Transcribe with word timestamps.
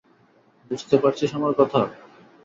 বুঝতে 0.71 0.95
পারছিস 0.97 1.31
আমার 1.37 1.53
কথা? 1.57 1.81